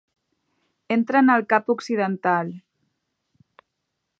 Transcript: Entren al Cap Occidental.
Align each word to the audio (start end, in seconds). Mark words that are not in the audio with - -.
Entren 0.95 1.29
al 1.33 1.45
Cap 1.53 1.69
Occidental. 1.75 2.51